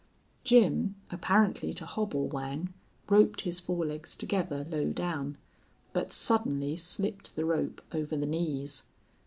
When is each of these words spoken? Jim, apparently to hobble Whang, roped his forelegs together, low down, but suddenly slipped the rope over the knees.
Jim, 0.43 0.95
apparently 1.11 1.71
to 1.75 1.85
hobble 1.85 2.27
Whang, 2.27 2.73
roped 3.07 3.41
his 3.41 3.59
forelegs 3.59 4.15
together, 4.15 4.65
low 4.67 4.89
down, 4.89 5.37
but 5.93 6.11
suddenly 6.11 6.75
slipped 6.75 7.35
the 7.35 7.45
rope 7.45 7.83
over 7.91 8.17
the 8.17 8.25
knees. 8.25 8.81